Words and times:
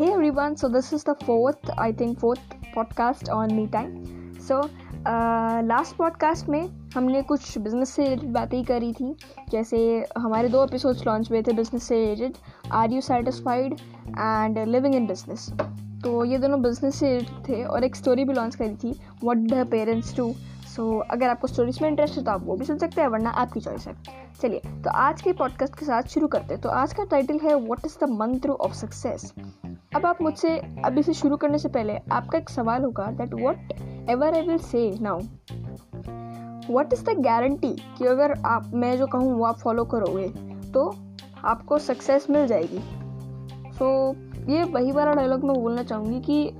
everyone. 0.00 0.56
So 0.56 0.68
this 0.68 0.92
is 0.92 1.04
the 1.04 1.14
fourth, 1.14 1.70
I 1.78 1.92
think, 1.92 2.18
fourth 2.18 2.40
podcast 2.74 3.32
on 3.32 3.54
me 3.54 3.66
time. 3.68 3.92
So 4.40 4.62
last 5.06 5.92
uh, 5.92 5.98
podcast 5.98 6.48
में 6.48 6.90
हमने 6.94 7.20
कुछ 7.22 7.56
business 7.58 7.90
से 7.90 8.02
related 8.04 8.32
बातें 8.32 8.56
ही 8.58 8.64
करी 8.64 8.92
थी। 8.92 9.14
जैसे 9.50 9.78
हमारे 10.18 10.48
दो 10.48 10.64
एपिसोड्स 10.64 11.06
लॉन्च 11.06 11.30
हुए 11.30 11.42
थे 11.42 11.52
बिज़नेस 11.52 11.82
से 11.82 11.98
related 12.04 12.70
are 12.72 12.92
you 12.92 13.00
satisfied 13.00 13.72
and 14.08 14.58
living 14.68 14.94
in 14.94 15.06
business 15.06 15.48
तो 16.04 16.24
ये 16.24 16.38
दोनों 16.38 16.60
बिज़नेस 16.62 16.98
से 16.98 17.12
रिलेटेड 17.18 17.48
थे 17.48 17.62
और 17.64 17.84
एक 17.84 17.96
स्टोरी 17.96 18.24
भी 18.24 18.32
लॉन्च 18.32 18.56
करी 18.56 18.74
थी 18.84 18.98
what 19.24 19.46
the 19.52 19.66
parents 19.70 20.16
too 20.16 20.32
so 20.76 20.98
अगर 21.10 21.28
आपको 21.28 21.46
स्टोरीज 21.46 21.78
में 21.82 21.88
इंटरेस्ट 21.88 22.16
है 22.18 22.24
तो 22.24 22.30
आप 22.30 22.44
वो 22.44 22.56
भी 22.56 22.64
सुन 22.64 22.78
सकते 22.78 23.00
हैं 23.00 23.08
वरना 23.08 23.30
आपकी 23.30 23.60
चॉइस 23.60 23.86
है। 23.88 23.94
चलिए 24.40 24.60
तो 24.84 24.90
आज 24.90 25.22
के 25.22 25.32
पॉडकास्ट 25.32 25.78
के 25.78 25.86
साथ 25.86 26.08
शुरू 26.14 26.26
करते 26.26 26.54
हैं। 26.54 26.62
तो 26.62 26.68
आज 26.68 26.94
का 26.94 27.04
टाइटल 27.10 27.38
है 27.42 27.54
what 27.56 27.86
is 27.86 27.98
the 28.04 28.08
mantra 28.10 28.50
of 28.50 28.72
success 28.74 29.32
अब 29.96 30.06
आप 30.06 30.22
मुझसे 30.22 30.58
अब 30.84 30.98
इसे 30.98 31.12
शुरू 31.14 31.36
करने 31.36 31.58
से 31.58 31.68
पहले 31.68 31.98
आपका 32.12 32.38
एक 32.38 32.50
सवाल 32.50 32.82
होगा 32.82 33.06
that 33.10 33.34
whatever 34.10 34.34
I 34.34 34.42
will 34.42 34.58
say 34.58 34.98
now 35.00 35.18
what 36.74 36.92
is 36.92 37.04
the 37.04 37.14
guarantee 37.18 37.72
कि 37.98 38.06
अगर 38.06 38.32
आप 38.46 38.70
मैं 38.74 38.96
जो 38.98 39.06
कहूँ 39.06 39.32
वो 39.34 39.44
आप 39.44 39.58
फॉलो 39.58 39.84
करोगे 39.84 40.28
तो 40.72 40.94
आपको 41.44 41.78
सक्सेस 41.78 42.26
मिल 42.30 42.46
जाएगी। 42.46 42.78
सो 43.72 44.12
so, 44.12 44.50
ये 44.50 44.62
वही 44.64 44.92
वाला 44.92 45.12
डायलॉग 45.12 45.44
मैं 45.44 45.62
बोलना 45.62 45.82
चाहूँगी 45.82 46.20
कि 46.20 46.50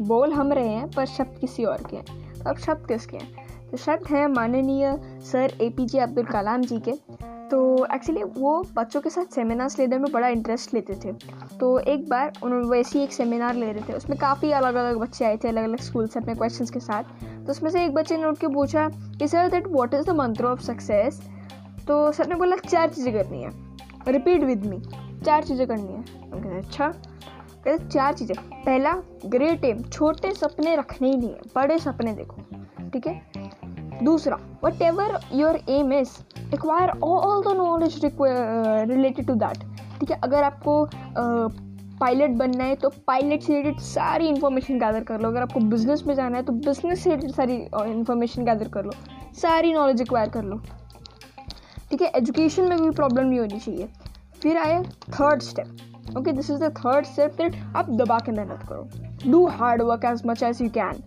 बोल 0.00 0.32
हम 0.32 0.52
रहे 0.52 0.68
हैं 0.68 0.90
पर 0.90 1.06
शब्द 1.06 1.38
किसी 1.40 1.64
और 1.64 1.82
के 1.90 1.96
हैं। 1.96 2.42
अब 2.42 2.56
शब्द 2.56 2.86
किसके 2.86 3.16
हैं? 3.16 3.68
तो 3.70 3.76
शब्द 3.76 4.06
हैं 4.06 4.26
माननीय 4.26 4.98
sir 5.32 5.52
A 5.60 5.68
P 5.68 5.86
J 5.86 5.98
Abdul 5.98 6.24
Kalam 6.24 6.62
ji 6.62 6.78
के। 6.88 6.92
तो 7.50 7.86
एक्चुअली 7.94 8.22
वो 8.22 8.62
बच्चों 8.74 9.00
के 9.00 9.10
साथ 9.10 9.34
सेमिनार्स 9.34 9.78
लेने 9.78 9.98
में 9.98 10.10
बड़ा 10.12 10.28
इंटरेस्ट 10.28 10.74
लेते 10.74 10.94
थे। 10.94 11.12
तो 11.58 11.78
एक 11.78 12.08
बार 12.08 12.32
उन्होंने 12.42 12.68
वैसे 12.68 12.98
ही 12.98 13.04
एक 13.04 13.12
सेमिनार 13.12 13.54
ले 13.54 13.72
रहे 13.72 13.88
थे। 13.88 13.92
उसमें 13.92 14.18
काफ़ी 14.18 14.50
अलग 14.52 14.74
अलग 14.74 14.98
बच्चे 14.98 15.24
आए 15.24 15.36
थे 15.36 15.48
अलग 15.48 15.64
अलग 15.64 15.80
स्कूल 15.80 16.06
से 16.06 16.20
अपने 16.20 16.34
क्वेश्चन 16.34 16.64
के 16.64 16.80
साथ। 16.80 17.04
तो 17.46 17.50
उसमें 17.50 17.70
से 17.70 17.84
एक 17.84 17.94
बच्चे 17.94 18.16
ने 18.16 18.24
उठ 18.24 18.38
के 18.38 18.48
पूछा 18.48 18.88
कि 19.18 19.28
sir 19.28 19.48
that 19.48 19.66
what 19.66 19.94
is 19.94 20.06
the 20.06 20.10
mantra 20.10 20.46
of 20.46 20.60
success 20.60 21.20
तो 21.88 22.10
सर 22.12 22.28
ने 22.28 22.34
बोला, 22.34 22.56
चार 22.56 22.88
चीज़ें 22.88 23.12
करनी 23.14 23.42
है। 23.42 23.50
रिपीट 24.08 24.44
विद 24.44 24.66
मी 24.66 24.80
चार 25.24 25.44
चीज़ें 25.44 25.66
करनी 25.66 25.92
है। 25.92 26.58
अच्छा। 26.58 26.88
कहते, 26.88 27.88
चार 27.88 28.14
चीज़ें। 28.14 28.36
पहला 28.64 28.92
ग्रेट 29.26 29.64
एम 29.64 29.82
छोटे 29.82 30.32
सपने 30.34 30.76
रखने 30.76 31.10
ही 31.10 31.16
नहीं 31.16 31.30
है। 31.30 31.40
बड़े 31.56 31.78
सपने 31.78 32.12
देखो। 32.12 32.42
ठीक 32.90 33.06
है? 33.06 33.20
दूसरा 34.04 34.38
whatever 34.82 35.18
your 35.34 35.60
aim 35.68 35.92
is 35.92 36.10
acquire 36.54 36.90
all 37.04 37.42
the 37.44 37.56
knowledge 37.56 38.00
related 38.04 39.26
to 39.26 39.34
that 39.36 39.64
ठीक 40.00 40.10
है 40.10 40.18
अगर 40.24 40.42
आपको 40.42 40.84
पायलट 42.00 42.30
uh, 42.30 42.38
बनना 42.38 42.64
है 42.64 42.74
तो 42.76 42.88
पायलट 43.06 43.40
से 43.42 43.52
रिलेटेड 43.52 43.80
सारी 43.82 44.28
इन्फॉर्मेशन 44.28 44.78
गैदर 44.78 45.02
कर 45.04 45.20
लो। 45.20 45.28
अगर 45.28 45.42
आपको 45.42 45.60
बिज़नेस 45.70 46.02
में 46.06 46.14
जाना 46.14 46.36
है 46.36 46.42
तो 46.42 46.52
बिज़नेस 46.52 47.02
से 47.02 47.10
रिलेटेड 47.10 47.34
सारी 47.34 47.56
इन्फॉर्मेशन 47.90 48.42
uh, 48.42 48.48
गैदर 48.48 48.68
कर 48.68 48.84
लो। 48.84 48.92
सारी 49.40 49.72
नॉलेज 49.72 50.00
एक्वायर 50.00 50.28
कर 50.28 50.44
लो। 50.44 50.60
ठीक 51.90 52.02
है 52.02 52.08
एजुकेशन 52.16 52.68
में 52.68 52.78
भी 52.82 52.90
प्रॉब्लम 52.90 53.26
नहीं 53.26 53.38
होनी 53.40 53.58
चाहिए। 53.58 53.88
फिर 54.42 54.56
आया 54.56 54.82
third 54.82 55.42
step 55.42 56.16
okay 56.18 56.32
this 56.32 56.50
is 56.50 56.64
the 56.64 56.72
third 56.76 57.06
step 57.06 57.32
फिर 57.36 57.56
आप 57.76 57.90
दबा 57.92 58.18
के 58.18 58.32
मेहनत 58.32 58.66
करो। 58.68 59.30
Do 59.30 59.46
hard 59.48 59.82
work 59.82 60.04
as 60.04 60.22
much 60.26 60.42
as 60.42 60.62
you 60.62 60.68
can 60.76 61.02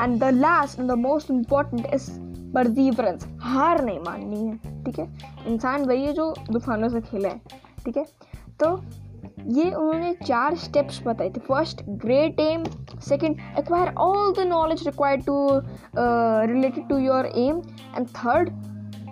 and 0.00 0.18
the 0.20 0.30
last 0.34 0.80
and 0.80 0.90
the 0.90 0.94
most 0.98 1.30
important 1.30 1.86
is 1.94 2.10
perseverance 2.54 3.26
हार 3.40 3.84
नहीं 3.84 3.98
माननी 4.06 4.46
है, 4.46 4.84
ठीक 4.84 4.98
है? 4.98 5.08
इंसान 5.48 5.84
वही 5.84 6.04
है 6.04 6.12
जो 6.12 6.32
तूफानों 6.52 6.88
से 6.88 7.00
खेला 7.00 7.28
है, 7.28 7.40
ठीक 7.84 7.96
है? 7.96 8.04
तो 8.60 8.80
ये 9.48 9.70
उन्होंने 9.72 10.12
चार 10.26 10.54
स्टेप्स 10.56 11.00
बताए 11.06 11.30
थे। 11.30 11.40
First 11.40 11.82
great 12.02 12.40
aim 12.40 12.64
second 13.00 13.36
acquire 13.58 13.92
all 13.98 14.32
the 14.34 14.46
knowledge 14.48 14.86
required 14.86 15.24
to 15.24 15.48
related 15.96 16.88
to 16.88 16.98
your 16.98 17.26
aim 17.38 17.62
and 17.96 18.06
third 18.08 18.50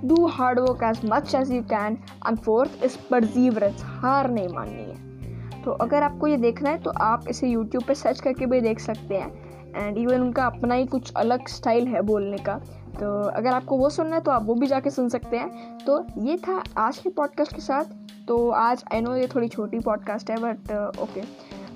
do 0.04 0.26
hard 0.28 0.58
work 0.60 0.82
as 0.84 1.00
much 1.10 1.34
as 1.34 1.52
you 1.52 1.62
can 1.70 1.98
and 2.26 2.38
fourth 2.38 2.84
is 2.84 2.96
perseverance 3.10 3.82
हार 3.84 4.30
नहीं 4.30 4.48
माननी 4.48 4.82
है। 4.82 5.62
तो 5.62 5.70
अगर 5.72 6.02
आपको 6.02 6.26
ये 6.26 6.36
देखना 6.36 6.70
है 6.70 6.78
तो 6.78 6.90
आप 7.02 7.28
इसे 7.28 7.48
यूट्यूब 7.48 7.84
पे 7.84 7.94
सर्च 7.94 8.20
करके 8.20 8.46
भी 8.46 8.60
देख 8.60 8.80
सकते 8.80 9.16
हैं। 9.16 9.30
एंड 9.76 9.98
इवन 9.98 10.20
उनका 10.20 10.46
अपना 10.46 10.74
ही 10.74 10.86
कुछ 10.86 11.12
अलग 11.16 11.48
स्टाइल 11.48 11.86
है 11.86 12.02
बोलने 12.02 12.38
का। 12.38 12.54
तो 13.00 13.22
अगर 13.28 13.52
आपको 13.52 13.76
वो 13.76 13.90
सुनना 13.90 14.16
है 14.16 14.22
तो 14.22 14.30
आप 14.30 14.44
वो 14.44 14.54
भी 14.54 14.66
जाके 14.66 14.90
सुन 14.90 15.08
सकते 15.08 15.36
हैं। 15.36 15.78
तो 15.78 16.04
ये 16.18 16.36
था 16.38 16.62
आज 16.76 16.98
के 16.98 17.10
पॉडकास्ट 17.10 17.54
के 17.54 17.60
साथ। 17.60 17.84
तो 18.28 18.48
आज 18.50 18.84
आई 18.92 19.00
नो 19.00 19.14
ये 19.16 19.26
थोड़ी 19.26 19.48
छोटी 19.48 19.78
पॉडकास्ट 19.78 20.30
है 20.30 20.36
but 20.36 20.72
okay 21.02 21.20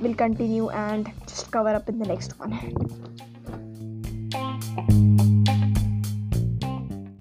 will 0.02 0.14
continue 0.14 0.70
and 0.70 1.08
just 1.28 1.50
cover 1.52 1.74
up 1.74 1.90
in 1.90 1.98
the 1.98 2.06
next 2.06 2.32
one 2.40 2.58